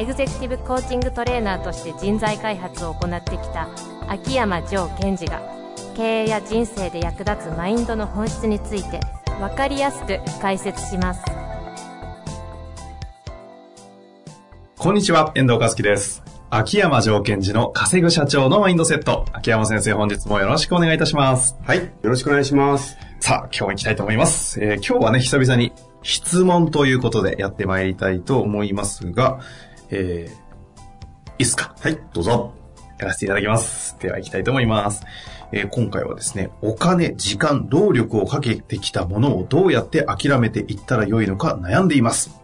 [0.00, 3.68] エグゼクティブコーチングトレーナーとして人材開発を行ってきた
[4.08, 5.42] 秋山城賢治が
[5.94, 8.98] 経営や人生で役立つマインドの本質について
[9.38, 11.22] 分かりやすく解説します
[14.78, 16.22] こんにちは、遠藤和樹です。
[16.48, 19.26] 秋山城賢治の稼ぐ社長のマインドセット。
[19.34, 21.58] 秋山先生、本日もよろしくお願いいたします。
[21.66, 21.80] はい。
[21.80, 22.96] よろしくお願いします。
[23.20, 24.58] さあ、今日も行きたいと思います。
[24.64, 29.40] えー今日はね、久々に質問ということでやってまいりたいと思いますが、
[29.90, 30.34] えー、い
[31.40, 31.74] いっすか？
[31.80, 32.54] はい、どうぞ。
[32.98, 33.96] やらせていただきます。
[33.98, 35.04] では行きたいと思います。
[35.52, 42.38] えー今回はですね、お金、時間、労力をかけてきたものをどうやって諦めていったらよいのか悩んでいます。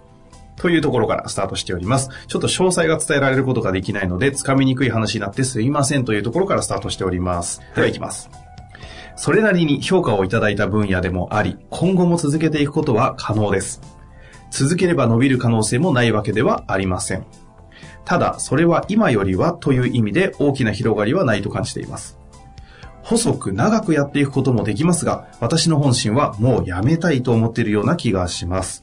[0.57, 2.09] というところからスタートしております。
[2.27, 7.61] ちょっと詳細が伝えられることができないので、つかみにくい話になってすいませんというところからスタートしております。
[7.75, 8.31] では行きます。
[9.15, 13.81] それなりに評価をいただいた分野でもあり、今後も続けていくことは可能です。
[14.51, 17.27] 続ければ伸びる可能性もないわけではありません。
[18.05, 22.19] ただ、それは今よりはという意味で大きな広がりはないと感じています。
[23.03, 28.83] 細く長くやっていくこともできますが、私の本心はもうやめたいと思っているような気がします。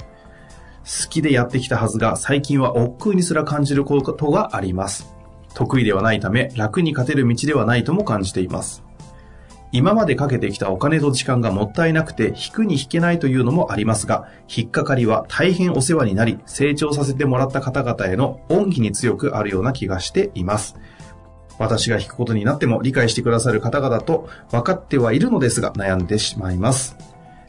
[0.84, 5.14] 好きでやってきたはずが最近は億劫にすら感じることがあります。
[5.54, 8.84] 得意ではないため楽に勝てる道ではないとも感じています。
[9.74, 20.78] 今までかけてきたお金と時間がもったいなくて引くに引けないというのもありますが、引っかかりは大変お世話になり成長させてもらった方々への恩義に強くあるような気がしています。
[21.58, 26.96] 私が引くことになっても理解してくださる方々と分かってはいるのですが悩んでしまいます。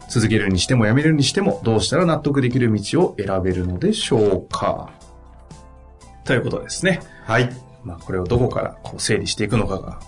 [0.09, 4.91] 続けるにしてもやめるにしてもどうしたら納得できる道を選べるのでしょうか
[6.25, 7.01] ということですね。
[7.25, 7.51] はい。
[7.83, 10.01] まあこれをどこからこう整理していくのかが、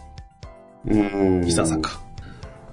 [0.87, 1.47] うーん。
[1.47, 2.06] 石田さんか。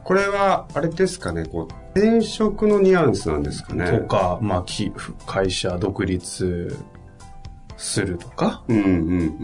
[0.03, 3.99] これは、あれですかね、こう、転職のニュアンスなんですかね。
[3.99, 4.91] とか、まあき
[5.25, 6.77] 会社独立
[7.77, 8.63] するとか。
[8.67, 8.93] うんうんう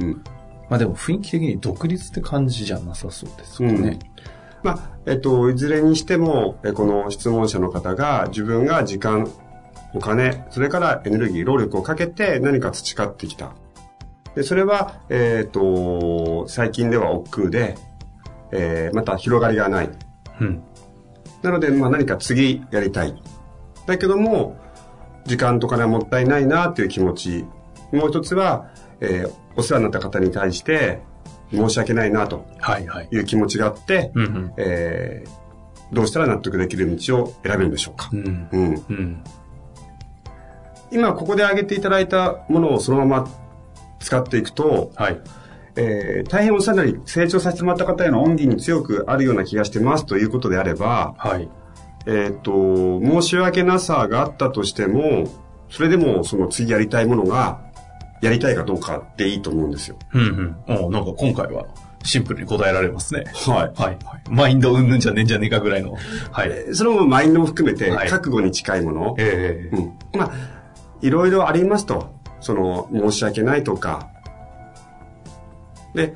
[0.05, 0.23] ん。
[0.69, 3.99] まあでも雰囲気的に独立って感じじゃなさそうですよね。
[4.61, 9.29] まあ、えっと、いずれにしても、えこの質問者の方が自分が時間、
[9.93, 13.53] お金、それからエネルギー、労力をかけて何か培ってきた。
[14.35, 17.77] で、それは、えっと、最近では億劫で、
[18.51, 19.89] えーまた広がりがない。
[20.39, 20.63] うん。
[21.41, 23.21] なので、まあ何か次やりたい。
[23.85, 24.57] だけども、
[25.25, 27.45] 時間とかねもったいないなっていう気持ち。
[27.91, 28.67] もう一つは、
[28.99, 31.01] えーお世話になった方に対して
[31.51, 34.53] 申し訳ないなとはいう気持ちがあって、うんうん。
[34.57, 35.29] えー
[35.91, 38.15] どうしたら納得できる道を選べるんでしょうかう。
[38.15, 38.47] ん。
[38.51, 38.83] うん。
[38.89, 39.23] うん。
[40.91, 43.27] 今ここで挙げていただいたものをそのまま
[43.99, 45.19] 使っていくと、はい。
[45.79, 51.49] えー大変お世話になり成長させてもらった方への恩義に強くあるような気がしてますということであれば、はい。
[52.05, 52.51] えっ、と、
[53.01, 55.25] 申し訳なさがあったとしても、
[55.69, 57.61] それでもその次やりたいものが、
[58.21, 59.97] やりたいかどうかでいいと思うんですよ。
[60.13, 60.85] うんうん。
[60.85, 61.65] おなんか今回は
[62.03, 63.25] シンプルに答えられますね。
[63.33, 63.81] はい。
[63.81, 63.97] はい。
[64.03, 64.21] はい。
[64.29, 65.95] マインドうんぬんじゃねえんじゃねえかぐらいの。
[66.31, 66.49] はい。
[66.49, 69.15] えーそれもマインドも含めて、はい覚悟に近いもの。
[69.17, 70.19] ええうん。
[70.19, 70.31] まあ、
[71.01, 72.13] いろいろありますと。
[72.41, 74.09] その、申し訳ないとか。
[75.93, 76.15] で、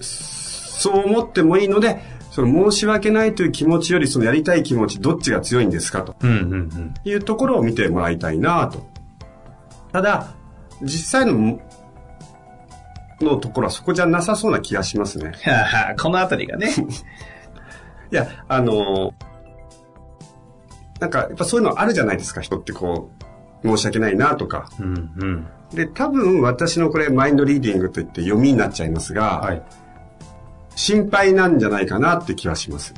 [0.00, 2.00] そう思ってもいいので、
[2.30, 6.02] その申し訳ないという気持ちより、そのやりたい気持ち、どっちが強いんですか？
[6.02, 6.16] と。
[7.04, 8.86] いうところを見てもらいたいなと。
[9.92, 10.34] ただ、
[10.82, 11.60] 実際の、
[13.20, 15.32] のところはそこじゃなさそうな気がしますね。
[16.00, 16.70] このあたりがね。
[18.10, 19.14] いや、あの
[21.00, 23.10] なんか、やっぱそういうのあるじゃないですか、人ってこ
[23.62, 24.68] う、申し訳ないなとか。
[24.80, 25.46] うんうん。
[25.74, 29.62] で、多分私のこれ、マインドリーディングといって読みになっちゃいますが、はい。
[30.76, 32.94] 心配なんじゃないかなって気はします。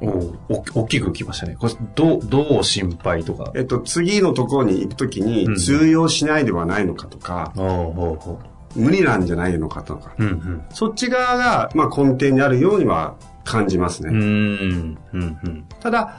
[0.00, 0.08] お
[0.52, 1.56] お大きくきましたね。
[1.58, 3.52] これ、どう、どう心配とか？
[3.54, 8.38] えっと、次のところに行くときにうん通用しないではないのかとか、おうおうおう
[8.74, 10.64] 無理なんじゃないのかとか、うんうん。
[10.70, 13.14] そっち側が、まあ、根底にあるようには
[13.44, 14.10] 感じますね。
[14.10, 14.98] うーん。
[15.12, 15.64] うんうん。
[15.80, 16.16] ただ、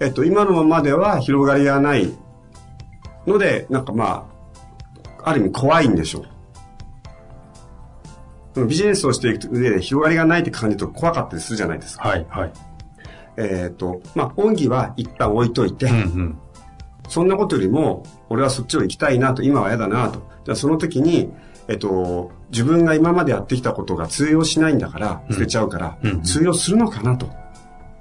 [0.00, 2.10] えっと、今のままでは広がりがない
[3.26, 4.37] ので、なんかまあ、
[5.28, 6.24] ある意味怖いんでしょ
[8.56, 8.66] う。
[8.66, 12.08] ビジネスをしていく上で広がりがないって感じると怖かったりするじゃないですか。
[12.08, 12.52] はいはい。
[13.36, 16.38] えっ、と、まあ、恩義は一旦置いといて、うんうん。
[17.08, 20.28] そんなことよりも、俺はそっちを行きたいなと、今は嫌だなと。
[20.44, 21.30] じゃあその時に、
[21.68, 27.30] えっと、自分が今までやってきたことが通用しないんだから、捨てちゃうから、うんうん通用するのかなと。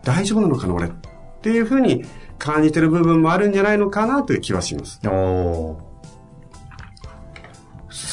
[0.03, 0.87] 大丈夫なのかな、俺。
[0.87, 0.91] っ
[1.41, 2.03] ていうふうに
[2.39, 4.99] 感じてる部分もあるんじゃないのかなという気はします。
[5.05, 5.86] おー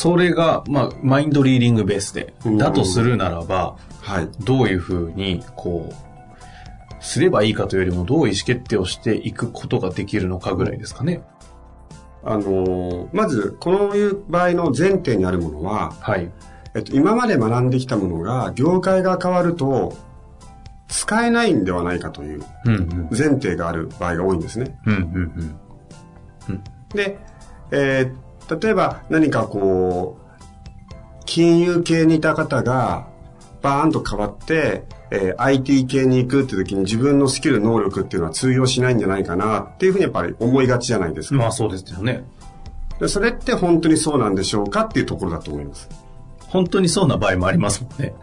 [0.05, 2.59] それが、まあ、マインドリーディングベースでうん。
[2.59, 4.29] だとするならば、はい。
[4.41, 5.95] どういうふうに、こう、
[7.03, 11.23] すればいいかというよりも、どう意思決定をしていくことができるのかぐらいですかね。
[12.23, 16.31] あのーまず、こういう場合の前提にあるものは、はい。
[16.75, 19.97] えっと、今まで学んできたものが、業界が変わると、
[20.89, 23.09] 使えないんではないかといううんうん。
[23.11, 24.79] 前提がある場合が多いんですね。
[24.85, 24.95] うん
[26.47, 26.63] うん
[26.95, 27.19] で、
[27.71, 30.25] えー例えば何かこう、
[31.27, 33.09] 金融系にいた方が、
[33.63, 41.39] バーンと変わって、えー IT 系に行くって時に自分のスキル、能力っていうのは通用しないんじゃないかなっていうふうにやっぱり思いがちじゃないですうん。
[41.39, 41.45] か。
[41.45, 42.25] まあそうですよね。
[43.01, 45.89] でそれって本当にそうなんでしょうかっていうところだと思います。
[46.49, 48.15] 本当にそうな場合もありますもんね。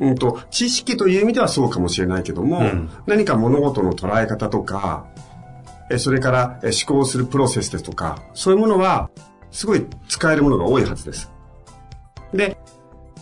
[0.00, 5.06] うんと、知識という意味ではそうかもしれないけども、うん何か物事の捉え方とか、
[5.90, 9.10] えそれからえ思考するプロセスですとか、そういうものは、
[9.50, 11.30] すごい使えるものが多いはずです。
[12.32, 12.56] で、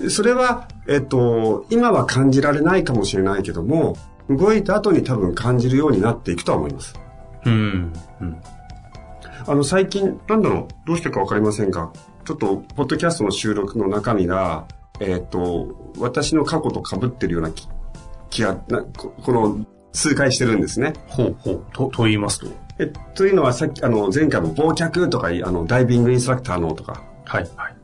[0.09, 3.97] それは、えっと、今は感じられないかもしれないけども、
[4.29, 6.95] 動いた後に多分感じるようになっていくとは思います。
[7.47, 7.93] うん。
[8.21, 8.43] うん。
[9.47, 11.91] あの、最近、なんだろう、どうしてかわかりませんが、
[12.25, 14.67] ちょっと、ポッドキャストの収録の中身が、
[15.01, 17.69] えっ、と、私の過去と被ってるような気
[18.31, 20.93] 気がなこ、この、数回してるんですね。
[21.07, 21.65] ほうほう。
[21.73, 22.68] と、と言いますと？
[22.79, 27.49] え、というのは、さっき、あの、前回も、忘却とか、あの、ダイビングインストラクターのとか、はい。
[27.57, 27.77] はい。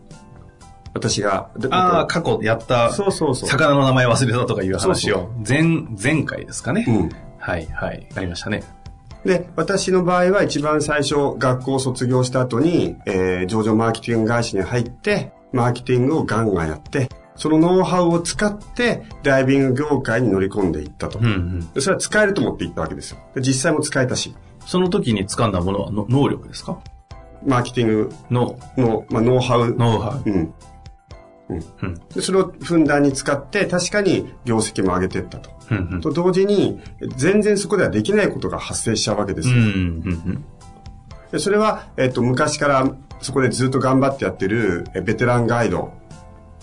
[0.95, 3.49] 私が、でああ、過去やった、そうそうそう。
[3.49, 5.63] 魚の名前忘れたとかいう話を、前、
[6.01, 6.85] 前回ですかね。
[6.87, 7.11] うん。
[7.39, 8.09] はい、はい。
[8.15, 8.63] ありましたね。
[9.25, 21.19] で、私の場合は一番最初、学校を卒業した後に、えー、上場マーケティング会社に入って、マーケティングをガンガンやって、そのノウハウを使って、ダイビング業界に乗り込んでいったと。
[21.19, 21.73] うんうん。
[21.73, 23.19] でそれは使えると思っていったわけですよ。
[23.35, 24.35] で実際も使えたし、
[24.67, 26.79] その時に掴んだものはの能力ですか？
[27.47, 29.75] マーケティングの、の、まあ、ノウハウ。
[29.75, 30.31] ノウハウ。
[30.31, 30.55] うん。
[31.51, 31.95] うん。
[32.15, 35.51] でそれをふんだんに使って、確かに業績も上げていったと。
[35.71, 36.01] うんうん。
[36.01, 36.81] と同時に、
[37.17, 39.57] 全然そこではできないことが発生しちゃうわけですよ。
[39.57, 39.75] うんうんう
[40.33, 40.45] ん。
[41.31, 42.91] でそれは、えっと、昔から
[43.21, 45.93] そこでずっと頑張ってやってるえベテランガイド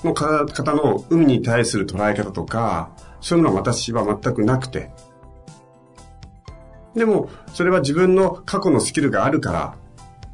[0.03, 2.89] の方方の海に対する捉え方とか、
[3.19, 4.89] そういうのは私は全くなくて。
[6.95, 9.75] でも、それは自分の過去のスキルがあるから、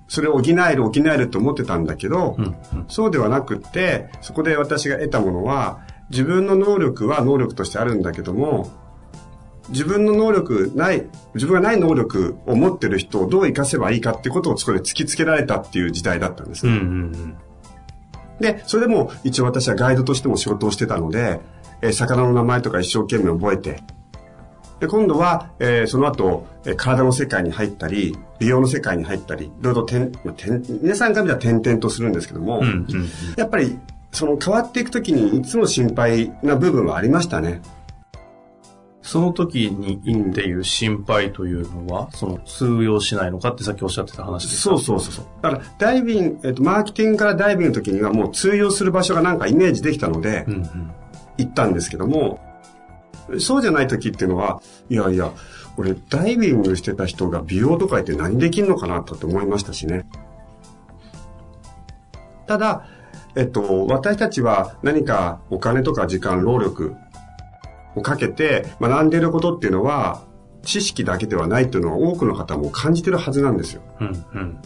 [0.08, 2.56] それを補える補えると思ってたんだけど、うんうん。
[2.88, 8.72] そうではなくって、そこで私が得たものは、自分の能力は能力としてあるんだけども、
[9.70, 11.06] 自分の能力ない、
[11.36, 16.72] 自分がない能力を持ってる人をどう活かせばいいかってことをそこで突きつけられたっていう時代だったんですね。
[16.72, 17.38] うんうんうん。
[18.40, 21.42] で、それでも一応私はガイドとしても仕事をしてたので、
[21.82, 23.84] えー魚の名前とか一生懸命覚えて、
[24.80, 33.10] で、今度は、えーその後、えー体の世界に入ったり、美容の世界に入ったり、いろいろ点、まあ、点皆さんから見たら点々とするんですけども、うんうん。
[33.36, 33.78] やっぱり、
[34.12, 37.62] その変わっていくときにいつも心配な部分はありましたね。
[39.02, 44.76] その時にいっていう心配というのは、その通用しないのかってさっきおっしゃってた話ですか？
[44.76, 45.26] そうそうそうそう。
[45.42, 50.92] だから、ダイビング、えっと、マーケティングからダイビングの時にはもう通用する場所がなんかイメージできたのでう、んうん。
[51.38, 52.42] 行ったんですけども、
[53.40, 55.32] そうじゃない時っていうのは、いやいや、
[55.78, 60.08] 俺、ダイビングしてた人が美容とか言って何できんのかなと思いましたしね。
[62.48, 62.86] ただ、
[63.36, 66.96] えっと、私たちは何かお金とか時間、労力
[67.96, 70.24] をかけて学んでいることっていうのは、
[70.64, 73.82] 知識だけではないっていうのは多くの方も感じてるはずなんですよ。
[74.02, 74.60] うんうん。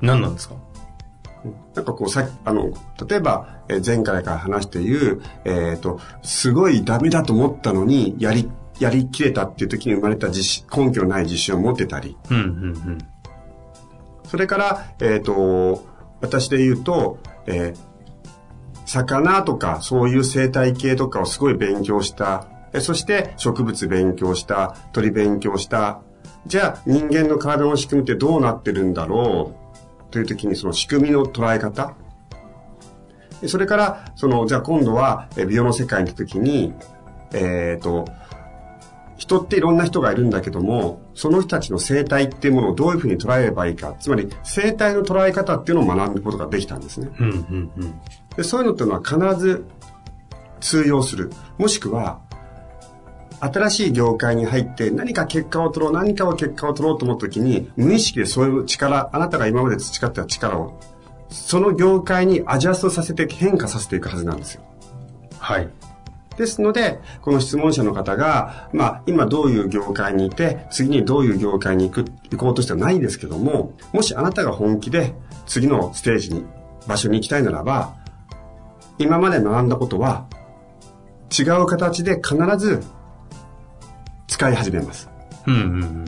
[0.00, 0.56] 何なんですか？
[1.78, 2.72] なんかこうさあの、
[3.08, 12.46] 例えば、えー前回から話している、えっ、と、すごいダメだと思ったのに、やり、やりきれたっていう時に生まれた自信、根拠のない自信を持ってたり、うんうんう
[12.90, 12.98] ん。
[14.24, 15.86] それから、えっ、と、
[16.20, 17.88] 私で言うと、えー
[18.86, 26.00] 魚とかそういう生態系とかをすごい勉強した、えそして植物勉強した、鳥勉強した、
[26.46, 29.67] じゃあ人間の体の仕組みってどうなってるんだろう
[30.10, 31.94] という時にその仕組みの捉え方。
[33.40, 36.74] でそれから、その、じゃあ今度はえ美容の世界に行った時に、
[37.32, 38.06] えっ、と、
[39.16, 47.10] 人っていろんな人がいるんだけども、その人たちの生態っていうものをどういうふうに捉えればいいか、つまり生態の捉え方っていうのを学ぶことができたんですね。
[47.18, 48.00] うんうんうん。
[48.36, 49.64] でそういうのっていうのは必ず
[50.60, 51.32] 通用する。
[51.58, 52.20] もしくは、
[53.40, 60.80] 新しい業界に入って何か結果を取ろう、何かを結果を取ろうと思った時に、無意識でそういう力、あなたが今まで培った力を
[61.30, 64.62] その業界にアジャストさせて変化させていくはずなんですよ。
[65.38, 65.68] はい。
[66.36, 75.14] ですので、この質問者の方が、まあ、今どういう業界にいて、次にどういう業界に行く、行こうとしてはないですけども、もしあなたが本気で
[75.46, 76.44] 次のステージに、
[76.86, 77.94] 場所に行きたいならば、
[78.98, 80.26] 今まで学んだことは、
[81.36, 82.82] 違う形で必ず
[84.38, 85.10] 使い始めます。
[85.48, 86.04] うんうんうん。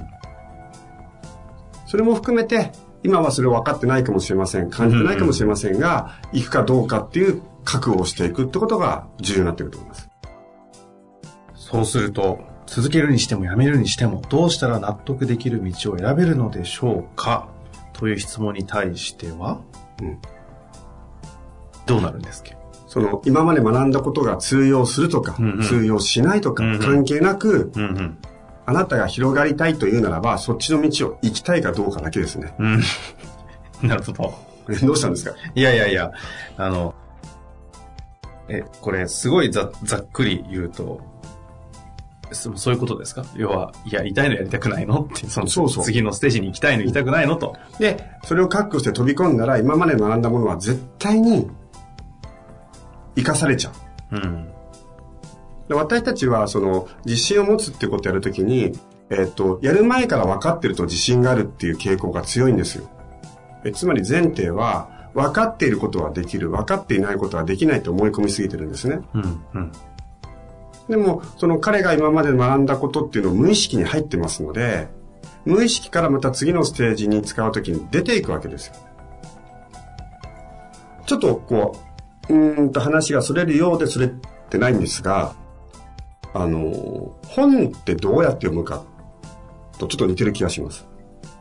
[1.84, 2.70] それも含めて、
[3.02, 4.70] 今はそれを分かってないかもしれません。
[4.70, 10.08] 感じてないかもしれませんが、行くかどうかっていう覚悟をしていくってことが重要になってくると思います。
[11.56, 17.48] そうすると、続けるにしてもやめるにしても、どうしたら納得できる道を選べるのでしょうか？
[17.94, 19.60] という質問に対しては、
[20.00, 20.18] うん
[21.84, 22.56] どうなるんですっけ？
[22.92, 28.18] その、今まで学んだことが通用するとか、うんうん通用しないとか、うんうん関係なく、うんうん。
[28.66, 32.52] あなたが広がりたいというならば、そっちの道を行きたいかどうかだけですね。
[32.58, 32.82] うん。
[33.88, 34.34] なるほど。
[34.68, 35.36] え どうしたんですか？
[35.54, 36.10] いやいやいや、
[36.56, 36.94] あの、
[38.48, 41.00] え、これすごいざざっくり言うと、
[42.32, 43.24] そそういうことですか？
[43.36, 45.02] 要は、やりたいのやりたくないの？
[45.02, 47.36] って、そのそうそう次のステージに行きたいの行きたくないの？
[47.36, 47.56] と。
[47.78, 51.48] で、それを覚悟して飛び込んだら、今まで学んだものは絶対に
[53.16, 53.72] 生かされちゃ
[54.12, 54.16] う。
[54.16, 54.48] うん。
[55.68, 58.72] で私たちは、その、自信を持つってことをやるときに、
[59.08, 62.88] えっ、と、やる前から分かってると自信があるっていう傾向が強いんですよ。
[63.64, 69.00] えつまり前提は、分かっていることはできる、分かっていないことはできないと思い込みすぎてるんですね。
[69.14, 69.44] うん。
[69.54, 69.72] うん。
[70.88, 74.88] でも、その彼が今まで学んだことっていうのを無意識に入ってますので、
[75.44, 78.74] 無意識からまた次のステージに使うときに出ていくわけですよ。
[81.06, 81.89] ちょっとこう、
[82.30, 84.08] うーんと話がそれるようでそれっ
[84.48, 85.34] てないんですが、
[86.32, 88.84] あの、本ってどうやって読むか
[89.78, 90.86] とちょっと似てる気がします。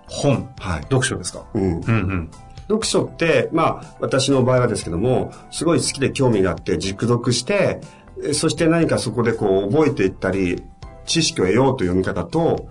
[0.07, 0.49] 本？
[0.59, 0.81] はい。
[0.83, 1.45] 読書ですか？
[1.53, 1.63] うん。
[1.63, 2.31] うんうん。
[2.67, 7.81] 読書って、まあ、私の場合はですけども、すごい好きで興味があって、熟読して、
[8.23, 10.63] えそして何かそこでこう、覚えていったり、
[11.05, 12.67] 知識を得ようという読み方と、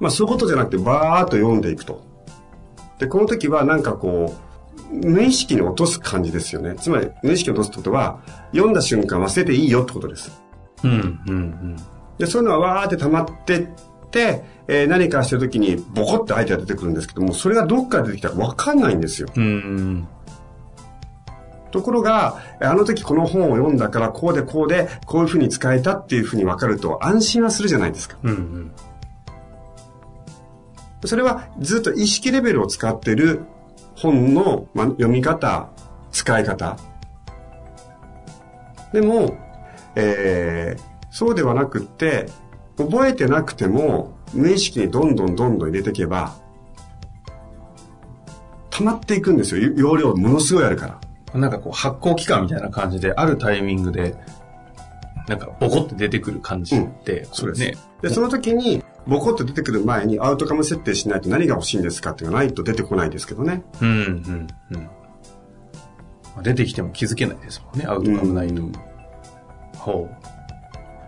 [0.00, 2.02] まあ、そういうことじゃなくて、バーっと読んでいくと。
[2.98, 4.53] で、この時はなんかこう、
[4.90, 6.74] 無意識に落とす感じですよね。
[6.76, 8.20] つまり、無意識に落とすってことは、
[8.52, 10.40] 読んだ瞬間忘れていいよってことです。
[10.82, 11.76] うんうんうん。
[12.18, 13.68] で、そういうのはわーって溜まってっ
[14.10, 19.28] て、えー何かしてる時にボコって相手が出てくるんですけども、それがどっから出てきたかわかんないんですよ。
[19.34, 20.08] うんうん。
[21.70, 28.16] ところが、あの時この本を読んだから、こうでこうで、こういうふうに使えたっていうふうに分かると安心はするじゃないですか。
[28.22, 28.72] うんうん。
[31.04, 33.42] それはずっと意識レベルを使ってる
[33.96, 35.70] 本の、読み方、
[36.10, 36.76] 使い方。
[38.92, 39.36] でも、
[39.96, 42.26] えー、そうではなくって、
[42.76, 46.34] 覚えてなくても、無意識にどんどんどんどん入れていけば、
[48.70, 49.72] 溜まっていくんですよ。
[49.76, 51.00] 容量ものすごいあるか
[51.32, 51.40] ら。
[51.40, 54.16] なんかこう発行期間みたいな感じで、あるタイミングで、
[55.28, 57.76] なんかボコって出てくる感じって、そうですね。
[58.02, 63.62] で、その時に、ボコッと出てくる前にアウトカム設定しないと何が欲しいんですかっていうのがないと出てこないですけどね。
[63.80, 64.80] うんうんうん。
[64.80, 64.90] ま
[66.38, 68.62] あ出てきても気づけないですもんね、アウトカムないと。
[68.62, 68.72] うん
[69.84, 70.08] ほ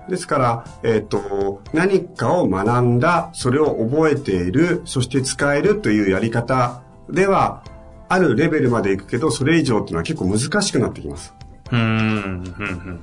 [0.08, 7.64] ですから、えっ、と、何かを学んだ、それを覚えている、そして使えるというやり方では、
[8.08, 11.34] あるレベルまでいくけど、それ以上っていうのは結構難しくなってきます。
[11.72, 11.76] う。
[11.76, 13.00] うん、うん、うん。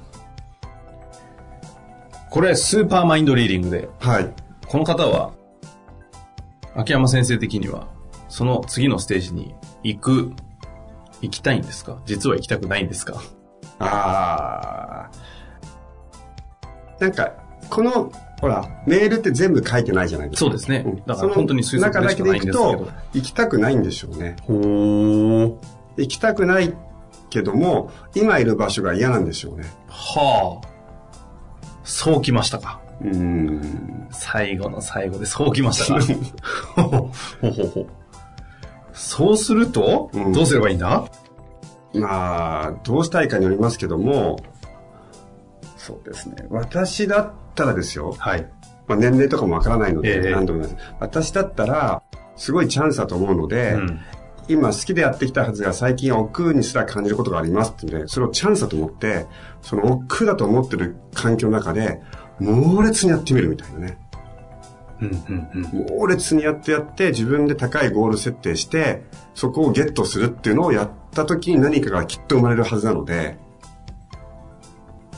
[2.33, 4.33] これ、スーパーマインドリーディングで、はい。
[4.67, 5.33] この方は、
[6.73, 7.87] 秋山先生的には、
[8.27, 10.33] その次のステージに行く、
[11.21, 12.01] 行きたいんですか？
[12.07, 13.21] 実は行きたくないんですか？
[13.77, 17.01] あー。
[17.03, 17.33] なんか、
[17.69, 18.11] この、
[18.41, 20.49] ほら、メールって全部書いてないじゃないですか。
[20.49, 24.37] そうですねんだから本当に推測でしかないんですけど中だけでいくと、行きたくないんでしょうね。
[24.41, 25.55] ほー。
[25.97, 26.73] 行きたくない
[27.29, 29.65] けども、今いる場所が嫌なんでしょうね。
[29.87, 30.72] はあ。
[31.83, 32.79] そうきましたか。
[33.01, 34.07] うーん。
[34.11, 36.01] 最後の最後でそうきましたか。
[36.75, 36.89] ほほ
[37.41, 37.87] ほほほ。
[38.93, 41.05] そうすると、うんどうすればいいんだ？
[41.93, 44.39] まあ、どうしたいかによりますけども、
[45.77, 46.47] そうですね。
[46.49, 48.15] 私だったらですよ。
[48.17, 48.49] はい。
[48.87, 50.85] まあ、年齢とかもわからないのええで、何度も言います。
[50.99, 52.01] 私だったら、
[52.35, 53.99] すごいチャンスだと思うので、うん。
[54.47, 59.25] 今好きでやってきたはずが最近億劫にすら感じることがありますってね、それをチャンスだと思って、
[59.61, 62.01] その億劫だと思ってる環境の中で、
[62.39, 63.97] 猛烈にやってみるみたいなね。
[65.01, 65.99] うん、うん、うん。
[65.99, 73.37] 猛烈にやってやって、自分で高いゴール設定して、そこをゲットするっていうのをやった時に何かがきっと生まれるはずなので、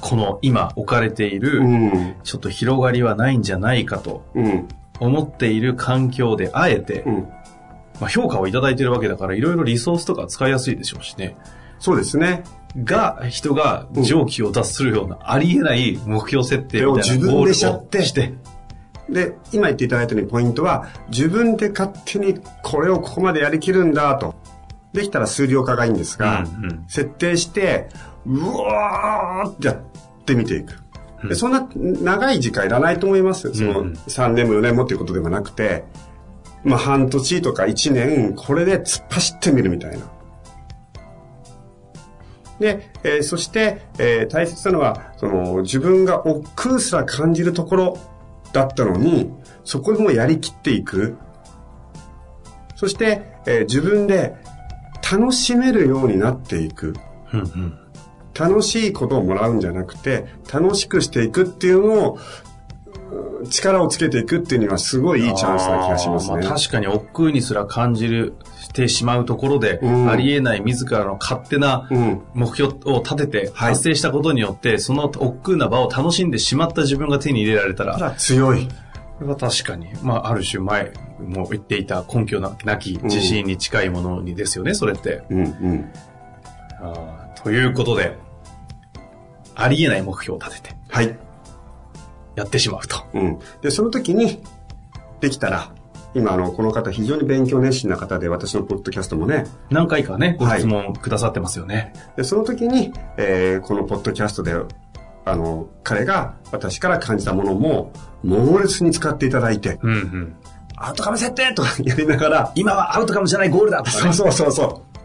[0.02, 4.68] この今置かれている、うん、ちょっと広がりはないんじゃないかとうん、
[5.00, 7.28] 思っている環境であえて、うん、
[8.00, 11.36] まあ、評価をいただいてるわけだから、いろいろリソースとか使いやすいでしょうしね。
[11.80, 12.44] そうですね。
[12.84, 18.34] が、人が上気を脱するような、ありえない目標設定みたいな自分でしちゃってゴールをして。
[19.10, 24.36] で、今言っていただいたようにポイントは、自分で勝手にこれをここまでやりきるんだと。
[24.94, 27.90] できたら数量化がいいんですが、うんうん設定して、
[28.26, 29.78] うわーってやっ
[30.26, 30.80] てみていく。
[31.28, 33.54] でそんな長い時間いらないと思います。
[33.54, 35.84] そのうん3年も4年もっていうことではなくて、
[36.66, 40.00] まあ半年とか1年、これで突っ走ってみるみたいな。
[42.60, 47.98] で、えーそして、えー大切なのは、その、自分が億劫すら感じるところ
[48.54, 49.32] だったのに、
[49.64, 51.18] そこでもやりきっていく。
[52.76, 54.36] そして、えー自分で
[55.12, 56.96] 楽しめるようになっていく。
[57.34, 57.78] うんうん
[58.38, 62.20] 楽しいことをもらうんじゃなくて、楽しくしていくっていうのを、うん
[63.50, 66.38] 力をつけていくっていうにはすごいいいチャンスな気がしますね。
[66.38, 78.68] あーあ確かに億劫にすら感じる、してしまうところで、うんありえない自らの勝手なうん目標を立ててはい達成したことによって、その億劫な場を楽しんでしまった自分が手に入れられたら、強い。
[79.18, 85.24] これは確かに、まあ、ある種前も言っていた根拠ななき自信に近いものにですよね、それって。
[85.30, 85.92] うんうん。
[86.82, 88.18] あーということで、
[89.56, 91.18] ありえない目標を立ててはい。
[92.36, 93.04] やってしまうと。
[93.14, 93.40] うん。
[93.62, 94.42] で、その時に、
[95.22, 95.72] できたら、
[96.14, 101.94] 今、あの、この方非常に勉強熱心な方で、私のポッドキャストもね、何回かね、ごはい質問くださってますよね。
[102.16, 104.54] で、その時に、えーこのポッドキャストで、
[105.26, 107.92] あの、彼が私から感じたものも、
[108.24, 110.36] 猛烈に使っていただいて、うんうん。
[110.78, 114.14] アウトカム設定とかやりながら、今はアウトカムじゃないゴールだとかね。
[114.14, 115.00] そうそうそうそう。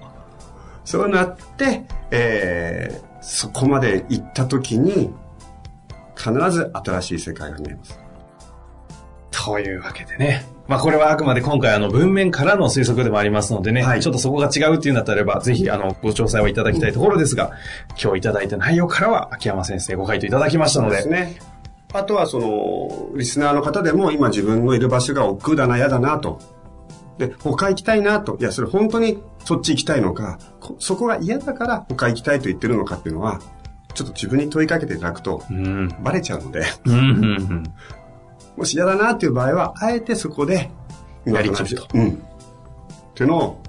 [0.85, 5.13] そうなって、えーそこまで行った時に、
[6.21, 7.99] 必ず新しい世界が見えます。
[9.31, 10.45] というわけでね。
[10.69, 17.53] まあこれはあくまで今回あの文面からの推測でもありますのでね、はいちょっとそこが違うっていうんだったらば、ぜひあのご詳細をいただきたいところですが、
[18.01, 21.39] 今日いただいた内容からは秋山先生ご回答いただきましたので、ですね。
[21.93, 26.39] あとはその、リスナーの方でも今自分のいる場所が億劫だな、嫌だなと。
[27.19, 28.37] で、他行きたいなと。
[28.39, 33.41] いや、それ本当にそっち行きたいのか、こそこが嫌だから他行きたいと言ってるのかっていうのは、
[33.95, 35.89] ちょっと自分に問いかけていただくとうん。
[36.03, 37.03] バレちゃうので、うん、うん、う
[37.37, 37.65] ん。
[38.57, 40.71] もし嫌だなっていう場合は、あえてそこで、
[41.25, 42.09] やりきるとうん。
[42.09, 42.13] っ
[43.15, 43.63] ていうのを、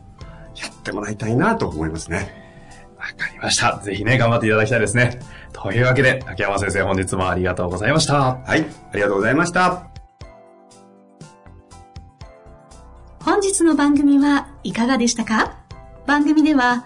[0.55, 2.39] やってもらいたいなと思いますね。
[2.97, 3.79] わかりました。
[3.83, 5.19] ぜひね、頑張っていただきたいですね。
[5.53, 8.39] というわけで、秋山先生本日もありがとうございました。
[8.45, 8.65] はい。
[8.91, 9.87] ありがとうございました。
[13.23, 15.57] 本日の番組はいかがでしたか？
[16.05, 16.85] 番組では